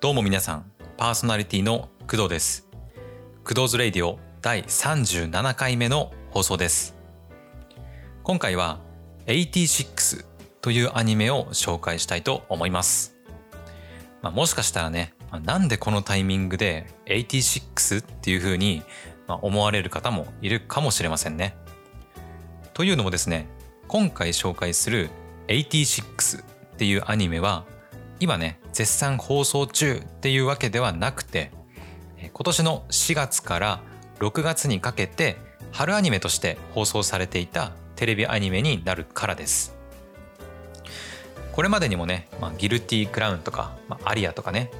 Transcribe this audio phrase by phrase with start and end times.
[0.00, 2.66] どうも皆さん、パーソナリティの工藤です。
[3.44, 6.96] 工藤ズレイディオ第37回目の放送です。
[8.22, 8.80] 今回は
[9.26, 10.24] 86
[10.62, 13.14] というアニメを紹介したいと思います。
[14.22, 15.12] まあ、もしかしたらね、
[15.44, 18.82] なんでこのタイミングで86っていう風に
[19.28, 21.54] 思われる方もいるかもしれませんね。
[22.72, 23.48] というのもですね、
[23.86, 25.10] 今回紹介する
[25.48, 26.44] 86っ
[26.78, 27.66] ていうアニメは
[28.20, 31.50] 今ね絶賛放送中っていうわけではなくて
[32.32, 33.80] 今年の4月から
[34.18, 35.36] 6月にかけて
[35.72, 39.74] 春アニメとして放送されていたテレビアニメになるからです
[41.52, 44.70] これまでにもね、まあ、ギルティークラウンとか、まあ、アリアとかね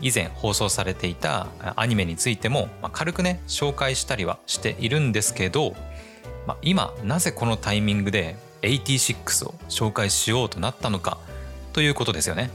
[0.00, 1.46] 以前放送されていた
[1.76, 5.74] アニメについても、まあ、軽くね紹介したりはしているんですけど、
[6.46, 11.18] まあ、今なぜこのタイミングで86を紹介しようとなったのか
[11.72, 12.50] ということですよね。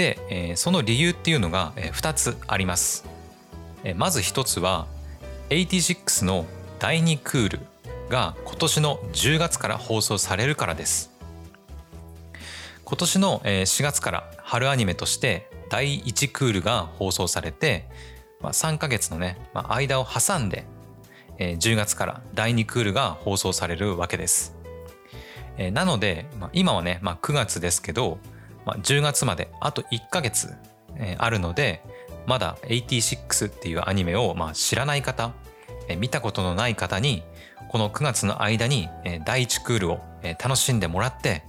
[0.00, 3.04] で、えその理由っていうのが、え2つあります。
[3.84, 4.86] えまず1つは
[5.50, 6.46] 86の
[6.78, 7.60] 第2クール
[8.08, 11.10] が今年の10月から放送されるからです。
[12.86, 17.86] 今年の4月から春アニメとして第1クールが放送されて、
[18.40, 20.64] まあ、3ヶ月のね、間を挟んで
[21.38, 24.56] 10月から第2クールが放送されるわけです。
[25.72, 28.18] なので、まあ、今はね、まあ、9月ですけど、
[28.64, 30.54] まあ、10月まであと1ヶ月、
[30.96, 31.82] えあるので
[32.26, 35.32] まだ86っていうアニメを、まあ、知らない方、
[35.88, 37.22] え見たことのない方に
[37.68, 41.42] この9月の間に、え第1クールを、え楽しんでもらって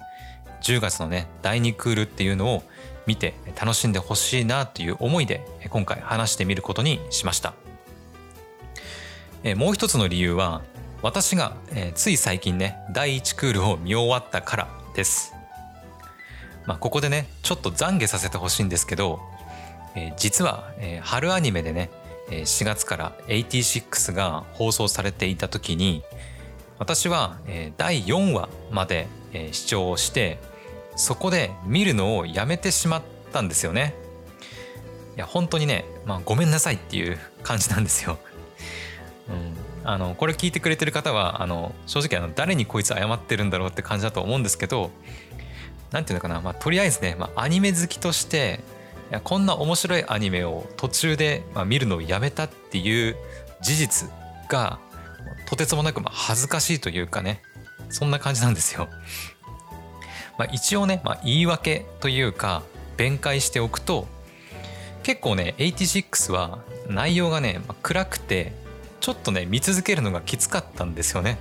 [0.62, 2.64] 10月のね第2クールっていうのを
[3.06, 7.54] 見て楽しんでほしいなという思いで今回話してみることにしました。
[9.56, 10.62] もう一つの理由は
[11.02, 15.41] 私が、えー、つい最近ね第1クールを見終わったからです。
[16.66, 19.20] まあ、ここでねちょっと懺悔させてほしいんですけど、
[19.96, 21.90] えー、実は、えー、春アニメでね
[22.30, 26.02] 4月から86が放送されていた時に
[26.80, 30.40] 私は、えー、第4話まで、えー、視聴して
[30.96, 33.94] そこで見るのをやめてしまったんですよね。
[35.16, 38.18] いや本当にね、まあ、ごめんなさいっていう感じなんですよ。
[39.30, 44.90] うん、あのこれ聞いてくれてる方はあの正直あの誰にこいつ謝ってるんだろうって感じだと思うんですけど
[45.92, 48.62] 何ていうのかな、まあ、とりあえずね、まあ、アニメ好きとして
[49.24, 53.16] こんな面白いアニメを途中で、まあ、見るのをやめたっていう
[53.62, 54.10] 事実
[54.48, 54.80] が
[55.48, 57.42] とてつもなく恥ずかしいというかね
[57.90, 58.88] そんな感じなんですよ。
[60.38, 62.64] まあ、一応ね、まあ、言い訳というか
[62.96, 64.08] 弁解しておくと
[65.04, 68.54] 結構ね86は内容がね、まあ、暗くて
[69.02, 71.38] ちょっとね見続けるのがきつかったんですよね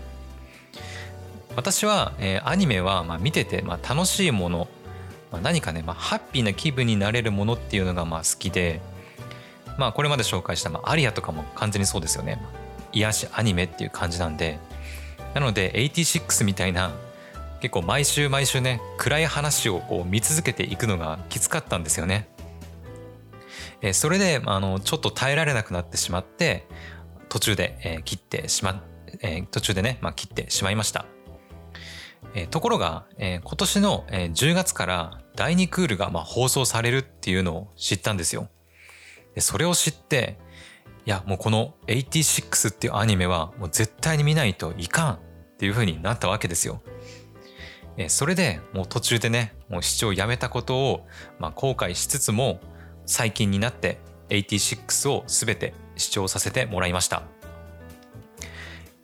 [1.60, 4.66] 私は、えー、アニメはまあ見ててまあ楽しいもの、
[5.30, 8.80] まあ、何かね、まあ、ハッピーな気分になれるものっていうのがまあ好きで
[9.76, 12.42] まあこれまで紹介した、まあ、アリアとかも完全にそうですよね
[12.92, 14.58] 癒しアニメっていう感じなんで
[15.34, 16.92] なので86みたいな
[17.60, 22.26] 結構毎週毎週ね暗い話をこう見続けていくのがきつかったんですよね。
[23.82, 26.66] えそれであのちょっと耐えられなくなってしまって
[27.28, 28.82] 途中で、えー、切ってしま、
[29.20, 31.04] えー、途中でね、まあ、切ってしまいました。
[32.34, 38.48] えー、ところが、えー、今年の、えー、10月から第2クールが、まあ、放送されるっていうのを知ったんですよ。
[39.34, 40.38] でそれを知って、
[41.06, 45.18] いや、もうこの86っていうアニメはもう絶対に見ないといかんっ
[45.58, 46.82] ていう風になったわけですよ。
[47.96, 51.06] えそれでもう途中でね、もう視聴をやめたことを、
[51.38, 52.60] まあ、後悔しつつも
[53.06, 53.98] 最近になって
[54.28, 57.24] 86を全て視聴させてもらいました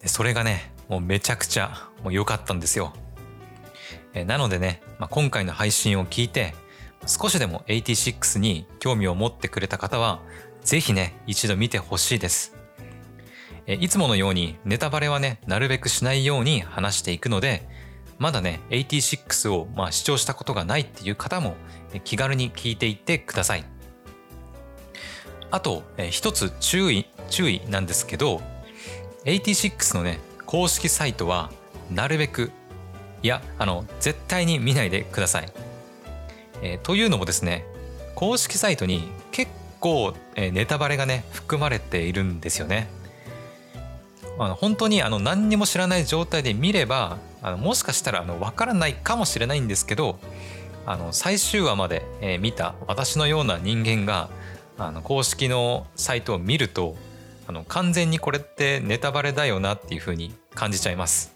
[0.01, 2.93] でそれがねもうめちゃくちゃもう良かったんですよ
[4.25, 6.55] なのでね、まあ、今回の配信を聞いて
[7.07, 10.21] 少しでも86に興味を持ってくれた方は
[10.63, 12.55] 是非ね一度見てほしいです。
[13.67, 17.69] いつものようにネタバレはねなるべくしないように話していくので
[18.19, 21.57] まだね86をまあ視聴したことがないっていう方も
[22.05, 23.65] 気軽に聞いていってください。
[25.51, 28.43] あと、え、一つ注意、注意なんですけど、
[29.25, 31.51] 86のね、公式サイトは、
[31.91, 32.51] なるべく、
[33.23, 35.53] いや、あの、絶対に見ないでください。
[36.63, 37.67] えー、というのもですね、
[38.15, 42.89] 公式サイトに結構、えー、ネタバレがね、含まれているんですよね。
[44.39, 50.19] あの本当にあの何にも知らない状態で見ればあのもしかしたらあの分からないかもしれないんですけど
[50.85, 54.29] あの最終話まで、えー、見た私のような人間が
[54.79, 56.97] あの公式のサイトを見ると
[57.47, 61.36] あの完全にこれってネタバレだよなっていうふうに感じちゃいます。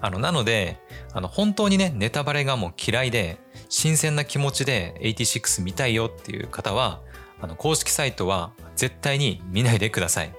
[0.00, 0.78] あのなので
[1.12, 3.38] あの本当にねネタバレがもう嫌いで
[3.68, 7.00] 新鮮な気持ちで86見たいよっていう方は
[7.40, 10.34] あの公式サイトは絶対に見ないでください。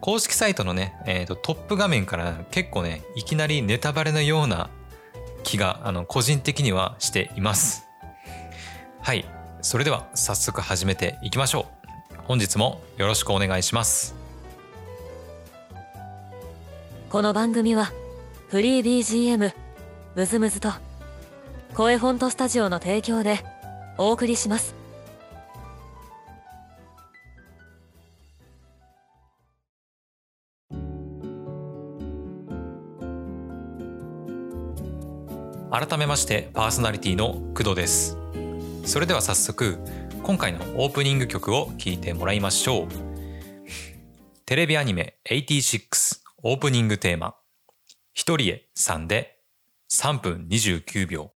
[0.00, 4.70] 公式サイトのね、えーと、トップ画面から結構ねいきなりネタバレのような
[5.42, 7.88] 気があの個人的にはしています。
[9.00, 9.24] はい。
[9.62, 11.66] それでは早速始めていきましょ
[12.12, 12.16] う。
[12.24, 14.14] 本日もよろしくお願いします。
[17.10, 17.90] この番組は
[18.48, 19.52] フリー BGM
[20.14, 20.68] ムズムズと
[21.74, 23.40] 声フォントスタジオの提供で
[23.98, 24.76] お送りします。
[35.68, 38.16] 改めましてパーソナリティの工藤です。
[38.84, 39.76] それでは早速
[40.22, 42.88] 今回のオープニング曲を聴いてもらいましょう。
[44.46, 47.34] テレビアニメ86オープニングテーマ。
[48.18, 49.40] 一人へさんで
[49.92, 51.32] 3分29秒。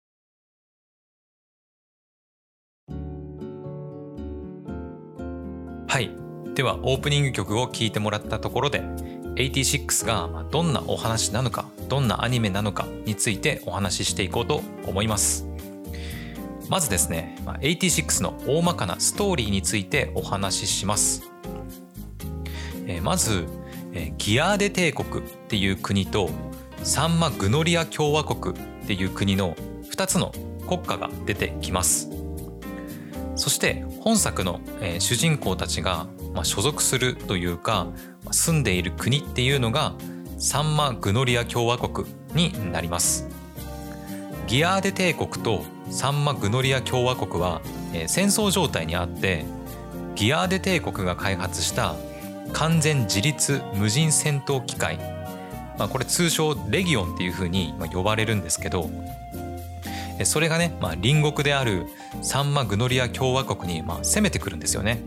[5.87, 6.11] はい。
[6.53, 8.81] ではオープニング曲を聴いてもらったところで
[9.37, 15.47] 86がどんなお話なのかどんなアニメなのかについてお話ししていこうと思います。
[16.69, 21.23] まずですね86の大まかなストーリーについてお話しします。
[23.01, 23.47] まず
[24.19, 26.29] ギアーデ帝国っていう国と
[26.87, 29.55] サンマグノリア共和国っていう国の
[29.91, 30.31] 2つの
[30.69, 32.09] 国家が出てきます。
[33.35, 34.61] そして本作の
[34.99, 36.07] 主人公たちが
[36.43, 37.87] 所属するというか
[38.31, 39.95] 住んでいる国っていうのが
[40.37, 43.27] サンマグノリア共和国になります。
[44.47, 47.61] ギアーデ帝国とサンマグノリア共和国は、
[47.93, 49.43] え戦争状態にあって
[50.15, 51.95] ギアーデ帝国が開発した
[52.53, 55.16] 完全自立無人戦闘機械、
[55.77, 58.89] まあ、これ通称レギオンっていうふうに呼ばれるんですけど
[60.23, 61.85] それがね、まあ、隣国である
[62.21, 65.01] サンマグノリア共和国にまあ攻めてくるんですよね。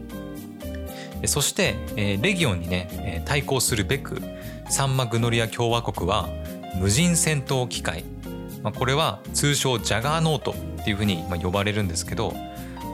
[1.27, 4.23] そして、えレギオンにね対抗するべく
[4.71, 6.29] サンマグノリア共和国は
[6.79, 8.05] 無人戦闘機械、
[8.63, 12.33] まあ、これは通称ジャガーノートっていうふうに呼ばれるんですけど、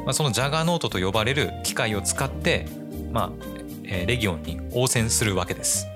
[0.05, 2.67] まあ、そのジャガーノートと呼ばれる機械を使って、
[3.13, 5.87] まあえレギオンに応戦するわけです。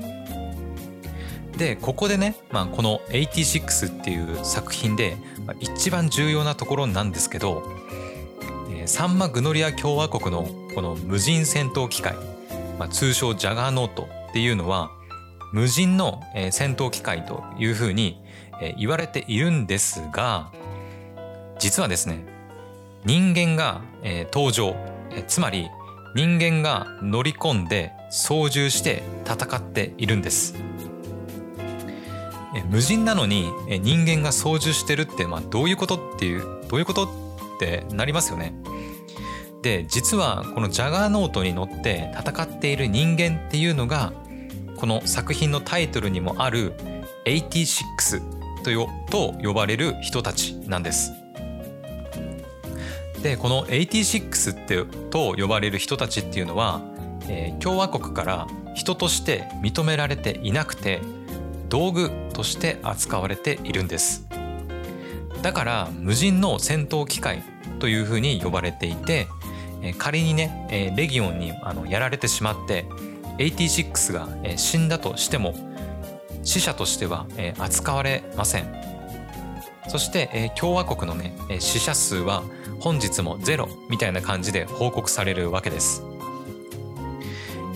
[1.61, 5.19] でここでね、まあ、この「86」っていう作品で、
[5.61, 7.63] 一番重要なところなんですけど、
[8.87, 12.15] サンマグノリア共和国のこの無人戦闘機械、
[12.79, 14.91] まあ、通称ジャガーノートっていうのは
[15.53, 18.23] 無人の戦闘機械というふうに
[18.79, 20.51] 言われているんですが
[21.59, 22.25] 実はですね
[23.05, 23.83] 人間が
[24.33, 24.75] 登場
[25.27, 25.69] つまり
[26.15, 30.70] 人間が乗り込んで操縦して戦っているんです。
[32.69, 33.51] 無人なのに
[33.83, 37.09] 人間が操縦してるってまあどういうことっていうどういうことっ
[37.59, 38.55] てなりますよね
[39.63, 44.13] で実はこのジャガーノートに乗って戦っている人間っていうのが
[44.77, 46.73] この作品のタイトルにもある
[47.27, 51.13] 86とよと呼ばれる人たちなんです。
[53.23, 56.81] でこの86ってと呼ばれる人たちっていうのは、
[57.29, 61.03] えー、共和国から人として認められていなくて
[61.71, 64.27] 道具として扱われているんです。
[65.41, 67.43] だから無人の戦闘機械
[67.79, 69.29] というふうに呼ばれていて
[69.97, 72.85] 仮にね、レギオンにあのやられてしまって
[73.39, 74.29] 86が
[74.59, 75.55] 死んだとしても
[76.43, 77.27] 死者としては
[77.59, 78.67] 扱われません。
[79.89, 82.43] そして共和国のね死者数は
[82.81, 86.03] 本日もゼロみたいな感じで報告されるわけです。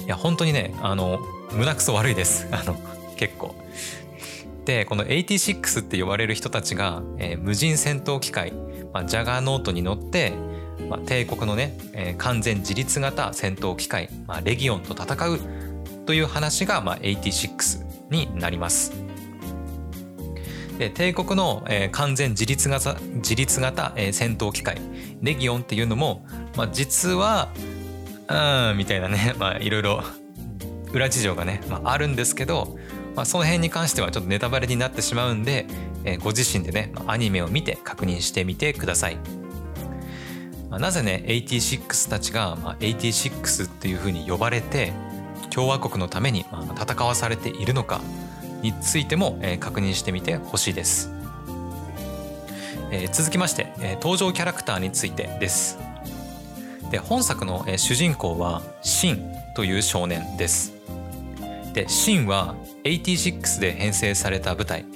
[0.04, 1.18] いや本当にねあの
[1.52, 2.46] 胸くそ悪いです。
[2.50, 2.76] あの
[3.16, 3.54] 結構
[4.64, 8.52] でこの86って呼ばれる人たちが、えー、無人戦闘機械、
[8.92, 10.32] まあ、ジャガーノートに乗って
[10.88, 15.38] まあ、帝国のね、えー、完全自立型戦闘機械、まあ、レギオンと戦う
[16.06, 18.92] という話が、まあ、86になります。
[20.78, 24.80] で帝国の、えー、完全自立型自立型、えー、戦闘機械
[25.22, 27.48] レギオンっていうのも、まあ、実は
[28.28, 30.02] うんみたいなね、まあ、いろいろ
[30.92, 32.76] 裏事情がね、まあ、あるんですけど、
[33.14, 35.66] まあ、その辺に関してはちょっとネタバレになってしまうんで、
[36.04, 39.18] えー、ご自身でねアニメを見て確認してみてください。
[40.70, 44.92] まあ、なぜね86たちが、まあ、86っていうふうに呼ばれて
[45.50, 48.00] 共和国のために、まあ、戦わされているのか
[48.60, 51.12] についても、えー、確認してみてほしいです、
[52.90, 55.78] えー、続きまして、えー、登場キャラクターについてです。
[56.90, 60.83] で本作の、えー、主人公はシンという少年です。
[61.74, 62.54] でシンは
[62.84, 64.86] 86で編成された部隊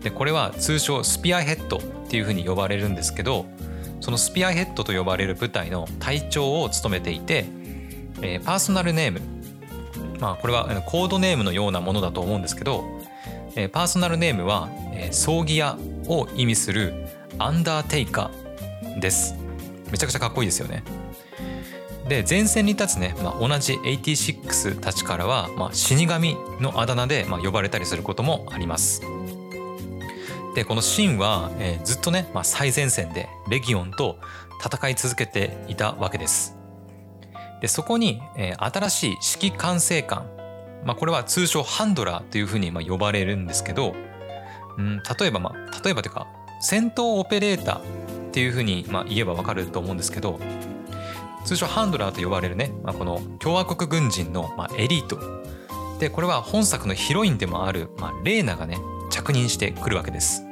[0.00, 3.46] でこれは通称スピアヘッドっていうふうに呼ばれるんですけど
[4.00, 7.44] そのスピアヘッドと呼ばれる部隊の隊長を務めていて、
[8.20, 9.20] えー、パーソナルネーム。
[10.18, 12.84] まあこれはコードネームのようなものだと思うんですけど、
[13.54, 16.94] えー、パーソナルネームは、えー、葬儀屋を意味する
[17.38, 19.36] アンダーテイカーです。
[19.92, 20.82] めちゃくちゃかっこいいですよね。
[22.08, 29.02] で前線に立つね、まあ、同じ86たちからは、まあ、死神のあだ名で、まあ、呼ばれたりすることもあります。
[30.54, 34.18] でこのシンは、えー、ずっとね、まあ、最前線でレギオンと
[34.62, 36.56] 戦い続けていたわけです。
[37.60, 39.08] でそこに、えー、新しい
[39.40, 40.28] 指揮管制官、
[40.84, 43.94] まあ、これは通称ハンドラーというふうにまあ呼ばれるんですけど、
[44.76, 46.26] うん、例えばまあ例えばというか
[46.60, 47.80] 戦闘オペレーターっ
[48.32, 50.40] ていうふうにまあ言えばわかると思うんですけど
[51.44, 55.18] 通称ハンドラーと呼ばれるね、まあ、この共和国軍人のまあエリート
[55.98, 58.78] でこれは本作のヒロインでもある、まあ、レーナがね
[59.10, 60.42] 着任してくるわけです。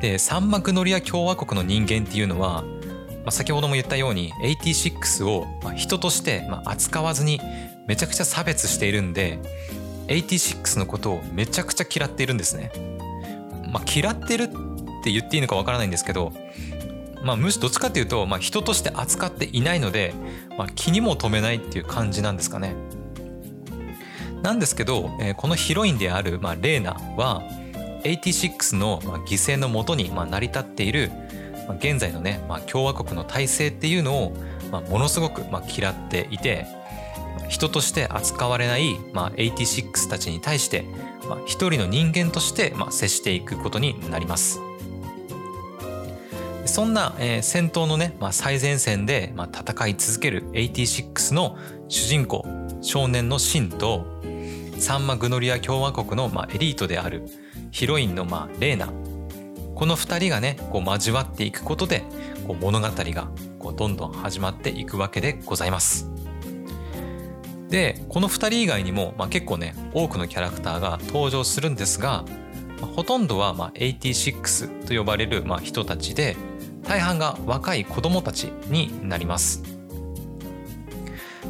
[0.00, 7.40] でサンマグノリア共和国の人間っていうのは、まあ、先ほども言ったように86を人として扱わずに
[7.86, 9.38] めちゃくちゃ差別しているんで
[10.08, 12.70] 86のことをめちゃくちゃ嫌っているんですね。
[13.72, 14.48] まあ、嫌ってるっ
[15.02, 16.32] て言っていいのかわからないんですけど、
[17.24, 20.14] まあ、むしろどっちかっていうと、まあ、人として扱っていないので、
[20.58, 22.74] まあ、気にも留めないっていう感じなんですかね。
[24.42, 27.42] なんですけど、えー、このヒロインである、まあ、レーナは
[28.04, 31.10] 86の犠牲のもとに、まあ、成り立っている、
[31.66, 34.36] まあ、現在のね、まあ、共和国の体制っていうのを、
[34.70, 36.66] まあ、ものすごく、まあ、嫌っていて
[37.48, 40.84] 人として扱われない、まあ、86たちに対して、
[41.26, 44.60] まあ、一人の人間として、まあ、接していくことになります。
[46.74, 52.44] そんな、えー、戦闘のね、まあ、最前線で、まあ、戦い続ける86の主人公
[52.82, 54.04] 少年のシンと
[54.80, 57.26] サンマグノリア共和国の、まあ、エリートである
[57.70, 58.88] ヒロインの、まあ、レーナ
[59.76, 62.02] この2人がねこう交わっていくことで
[62.44, 63.28] こう物語が
[63.60, 66.10] こうどんどん始まっていくわけでございます。
[67.68, 72.24] でこの2人以外にも、まあ、結構ね多くのキャラクターが登場するんですが、
[72.80, 76.36] まあ、ほとんどは、まあ、86と呼ばれる、まあ、人たちで
[76.84, 79.62] 大半が若い子供たちになります。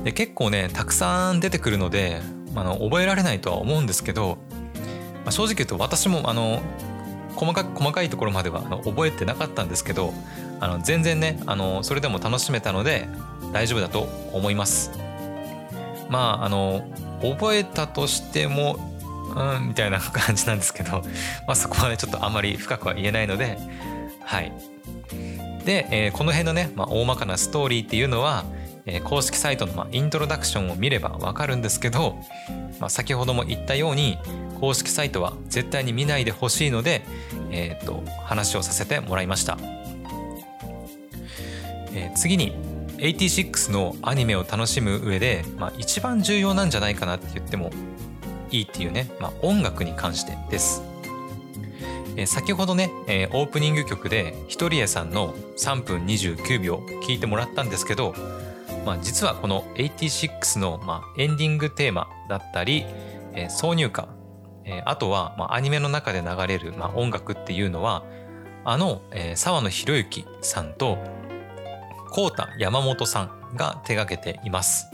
[0.05, 2.21] で結構ねたくさん出てくるので
[2.55, 4.39] あの覚えられないとは思うんですけど、
[5.25, 6.61] まあ、正直言うと私もあの
[7.37, 10.13] 細かく細かいところまではあの覚えてなかったんですけど
[10.61, 13.09] あの全然ねあのそれでも楽しめたので
[13.53, 14.91] 大丈夫だと思います。
[16.09, 16.85] まああの
[17.23, 18.77] 覚えたとしても
[19.35, 20.99] うんみたいな感じなんですけど、
[21.47, 23.59] まあ、そこはねちょっとあんまり深くは言えないので
[24.23, 24.53] はい
[25.65, 28.45] で、えー、この辺のね、まあ、大まかなストーリーっていうのは
[28.87, 32.19] え公式サイトのまイントロダクションを見ればわかるんですけど、
[32.81, 34.19] まあ、先ほども言ったように
[34.61, 37.03] 公式サイトは絶対に見ないでほしいので、
[37.51, 39.57] えー、と話をさせてもらいました、
[41.93, 42.55] えー、次に
[42.99, 47.71] 86のアニメを楽しむ上で、まあ、一番重要なんじゃないかなって言っても
[48.51, 50.94] いいっていうね、まあ、音楽に関してです。
[52.27, 52.91] 先ほどね、
[53.33, 58.15] オープニング曲でひとりえさんの3分29秒聞いてもらったんですけど
[58.85, 62.85] まあ、実はこの86のまあエンディングテーマだったり、
[63.35, 64.09] 挿入歌、
[64.85, 68.05] あとはまあアニメの中で流れるまあ音楽っていうのは
[68.65, 70.99] あの、え、沢野博之さんと
[72.11, 74.87] 浩太山本さんが手がけています。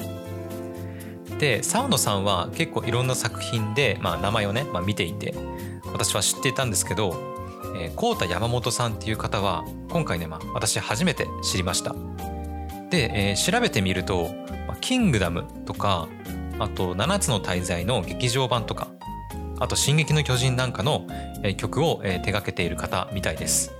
[1.40, 5.34] で沢野さんは結構いろんな作品で、まあ、名前をね、まあ、見ていて
[5.86, 7.12] 私は知っていたんですけど
[7.96, 11.94] 浩太、えー、山本さんっていう方は今回ね、まあ、私初めて知りました。
[12.90, 14.28] で、えー、調べてみると
[14.82, 16.08] 「キングダム」とか
[16.58, 18.88] あと「七つの大罪」の劇場版とか
[19.58, 21.06] あと「進撃の巨人」なんかの
[21.56, 23.72] 曲を手掛けている方みたいです。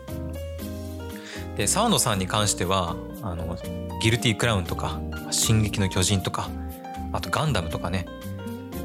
[1.59, 3.59] で沢野さんに関してはあの
[4.00, 4.99] ギルティクラウンとか
[5.31, 6.49] 「進撃の巨人」とか
[7.12, 8.07] あと「ガンダム」とかね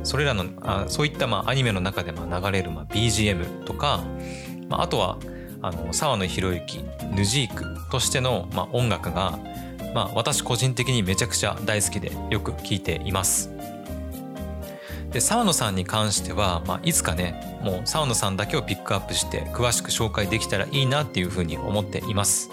[0.03, 4.03] それらのあそういったまあアニメの中でまあ流れるまあ BGM とか、
[4.69, 5.17] まあ、あとは
[5.61, 9.39] あの沢野博之ヌジークとしてのまあ音楽が
[9.95, 13.49] まあ、私個人的にめちゃくちゃ大好きでよく聞いています。
[15.11, 22.49] で沢野さんに関しては、まあ、いつかねもう沢野さんだけをピックアップして詳しく紹介できたらいいなっていうふうに思っています。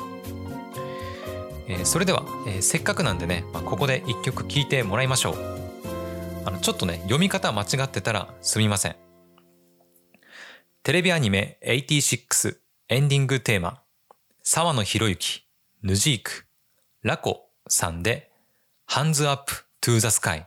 [1.67, 5.62] えー、それでは、えー、せっかくなんでね、まあ、ここで一曲聴いてもらいましょう。
[6.45, 8.97] あのちょっとね読み方間違ってたらすみません。
[10.83, 12.57] テレビアニメ86
[12.89, 13.83] エンディングテーマ
[14.43, 15.47] 沢野博之
[15.83, 16.47] ヌジーク
[17.03, 18.33] ラコさんで
[18.89, 20.45] Hands Up to the Sky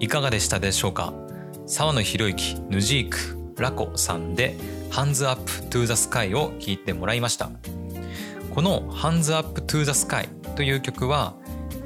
[0.00, 1.14] いかがでしたでしょうか？
[1.68, 4.56] 沢野博之ヌジークラコさんで
[4.90, 7.50] 「ハンズアップトゥーザスカイを聴いてもらいました。
[8.54, 11.34] この「ハンズアップトゥーザスカイという曲は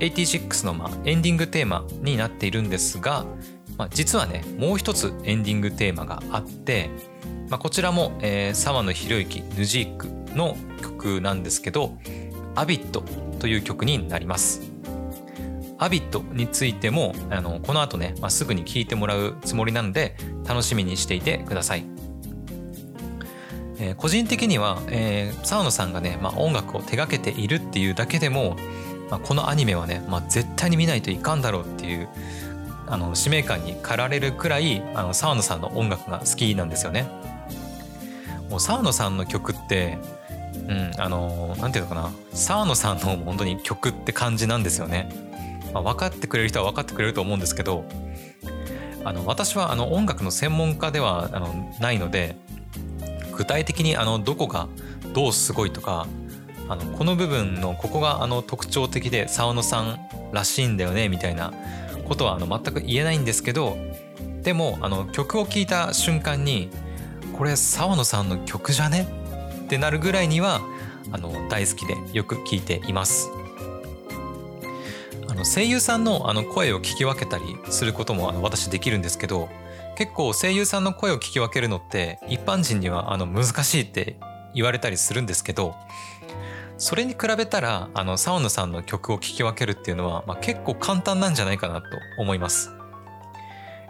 [0.00, 3.24] 86のまあエンディングテーマになっているんですが、
[3.78, 6.90] まあ、実はねもう一つエンディングテーマがあって、
[7.48, 11.96] まあ、こちらも、えー、沢野博之ヌジークの曲なんですけど
[12.56, 13.04] 「アビット」
[13.38, 14.62] という曲になります。
[15.78, 20.16] アビットについてもあのこの後ね、まあ、すぐに聴いてもらうつもりなので
[20.48, 21.95] 楽しみにしていてください。
[23.78, 28.56] えー、個人的には、えー、沢野さんがね、まあ、音楽を手がけているっていうだけでも、
[29.10, 32.08] まあ、このアニメはね、まあ、絶対に見ないといかんだろうっていう
[32.86, 37.08] あの使命感に駆られるくらいあの沢野さんの音楽が好きなんですよね。
[38.48, 39.98] もう沢野さんの曲って
[40.68, 45.08] うんあのなんていうのかな沢野さんの本当に曲って感じなんですよね。
[45.74, 47.84] まあ、分かってくれる人は分かってくれると思うんですけど
[49.04, 52.36] あの私はあの音楽の専門家ではあのないので
[53.36, 54.68] 具体的にあのどこが
[55.14, 56.06] どうすごいとか
[56.68, 59.98] あのこの部分のここがあの特徴的で沢野さん
[60.32, 61.52] らしいんだよねみたいな
[62.08, 63.76] ことはあの全く言えないんですけど
[64.42, 66.70] でもあの曲を聴いた瞬間に
[67.36, 69.06] これ沢野さんの曲じゃね？
[69.64, 70.60] ってなるぐらいには
[71.12, 73.30] あの大好きでよく聴いています。
[75.28, 79.48] あの声優さんのあの声を聞き分けたりすることもあの私できるんですけど
[79.96, 84.18] 結構声優さんの声を聞き分けるのって一般人にはあの難しいって
[84.54, 85.74] 言われたりするんですけど
[86.78, 91.86] それに比べたらあの沢野さんの曲を聴き分けるっていうのは、まあ、結構簡単なんじゃないかなと
[92.18, 92.70] 思います。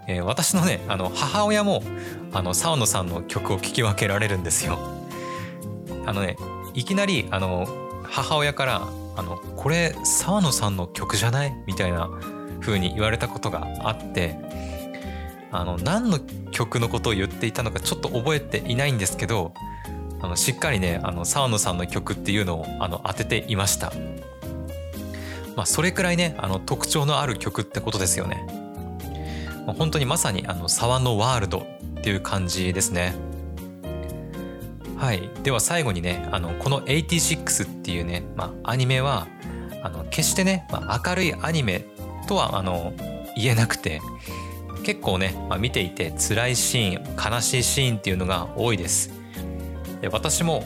[0.08, 1.82] えー、私のねあの母親も
[2.32, 4.78] あの沢野さんの曲を聴き分けられるんですよ。
[6.06, 6.36] あのね
[6.74, 7.66] いきなりあの
[8.04, 8.82] 母親から
[9.16, 11.52] あのこれ沢野さんの曲じゃない？
[11.66, 12.08] みたいな
[12.60, 14.36] 風に言われたことがあって
[15.52, 16.18] あの何の
[16.50, 19.54] 曲のことを言っていたのかちょっと覚えていないんですけど
[20.20, 23.92] あのしっかりねあの沢野さんの曲っていうのをあの当てていました。
[25.56, 28.46] まあ、それくらいねあの特徴のある曲ってことですよね。
[29.66, 31.66] まあ、本当にまさにあの沢のワールド
[31.98, 33.14] っていう感じですね。
[34.96, 39.26] はい、では最後にねあのこの86っていうね、まあ、アニメは
[39.82, 41.84] あの決してね、まあ、明るいアニメ
[42.26, 42.92] とはあの
[43.36, 44.00] 言えなくて
[44.86, 49.10] 結構ね、まあ、見ていて辛いシーン悲しいシーンっていうのが多いです。
[50.00, 50.62] で私も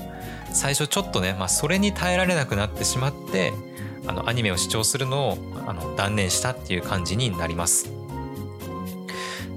[0.52, 3.54] 最初ちょっとね、まあ、それに耐えられなくなってしまって
[4.06, 7.90] あのアニメを視聴するのをあの断念したっていう感じになります。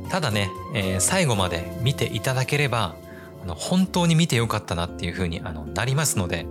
[0.08, 2.95] ただね、えー、最後まで見ていただければ
[3.43, 6.45] あの本当に見てよかったなっていう風にあのなりますので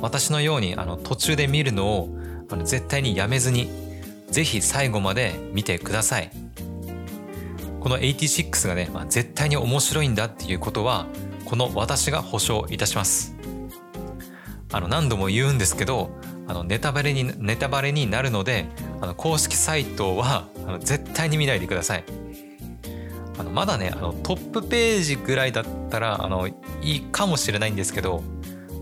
[0.00, 2.08] 私のようにあの途中で見るのを
[2.48, 3.68] あの絶対にやめずに
[4.30, 6.30] ぜひ最後まで見てください
[7.84, 11.06] この86がね、まあ、絶対に面白いんだっていうことは
[11.44, 13.36] この私が保証いたします。
[14.72, 16.10] あの何度も言うんですけど
[16.48, 18.64] あのネタバレにネタバレになるので
[19.02, 22.04] あの公式サイトはあの絶対に見ないでください。
[23.38, 28.22] あのまだねあのトップページぐらいだったらあのいいかもしれないんですけど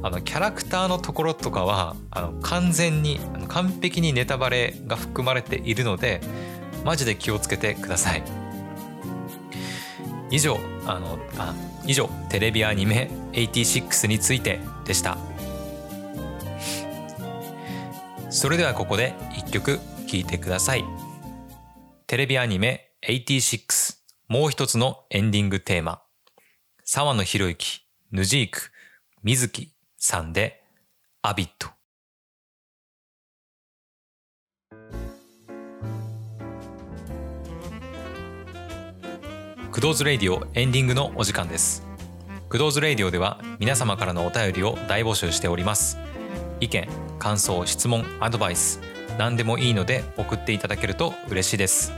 [0.04, 6.20] あのキャラクターのところとかはあの完全にあの完璧にネタバレが含まれているので
[6.84, 8.41] マジで気をつけてください。
[10.32, 11.54] 以上あのあ
[11.86, 15.18] 以上テレビアニメ86についてでした。
[18.30, 20.84] それではここで一曲聴いてください。
[22.06, 26.00] テレビアニメ86もう一つのエンディングテーマ、
[26.82, 28.70] 沢野博之、ヌジーク、
[29.22, 30.62] 水木さんで、
[31.20, 31.68] アビット。
[39.72, 41.82] クドーズレイディオエンディングのお時間です。
[42.50, 45.96] クドーズレイディオでは皆様からのお便りを大募集しております。
[46.60, 46.86] 意見、
[47.18, 48.80] 感想、質問、アドバイス、
[49.16, 51.90] 何でもいいので送っていただけると嬉しいです。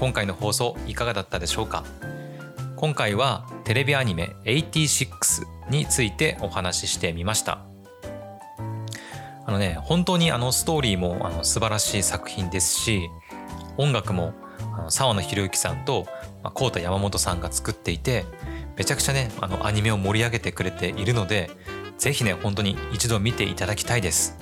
[0.00, 1.84] 今回の放送いかがだったでしょうか？
[2.74, 7.60] 今回はテレビアニメ86についてお話ししてみました
[9.46, 13.08] あのね本当にあのストーリーもあの素晴らしい作品ですし
[13.76, 14.34] 音楽も
[14.76, 16.06] あの沢野博之さんと
[16.54, 18.24] 浩太山本さんが作っていて
[18.76, 21.50] めちゃくちゃねあのアニメを盛り上げてくれているので
[21.98, 24.36] ぜひね本当に一度見ていただきたいです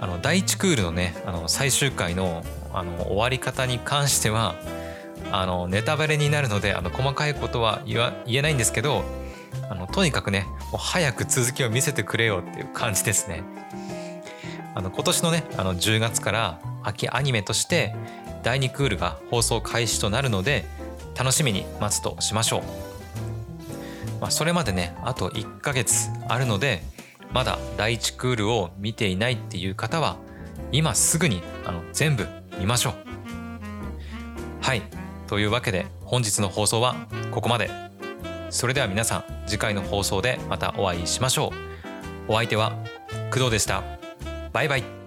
[0.00, 4.56] あの第1クールのねあの最終回のあの終わり方に関しては
[5.30, 9.04] あのネタバレになるのであの細かいことは言わ言えないんですけど
[9.70, 13.42] あのとにかくねもう早く続きを見せてくれよっていう感じですね。
[14.74, 17.94] あの今年のねあの10月から秋アニメとして
[18.44, 20.64] 第2クールが放送開始となるので
[21.18, 22.62] 楽しみに待つとしましょう、
[24.20, 26.82] まあ、それまでねあと1ヶ月あるので
[27.32, 30.16] まだ第1クールを見ていないっていう方は
[30.70, 32.26] 今すぐにあの全部
[32.58, 32.94] 見ましょう。
[34.60, 34.82] はい。
[35.26, 36.94] というわけで本日の放送は
[37.32, 37.70] ここまで。
[38.50, 41.52] それでは皆さん次回の放送でまたお会いしましょ
[42.28, 42.32] う。
[42.32, 42.72] お相手は
[43.32, 43.82] 工藤でした。
[44.52, 45.03] バイバイ。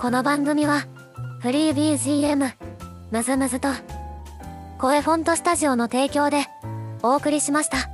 [0.00, 0.86] この番組は
[1.42, 2.52] フリー BGM
[3.10, 3.68] むずむずと
[4.78, 6.46] 声フォントスタジオの提供で
[7.02, 7.89] お送りしました。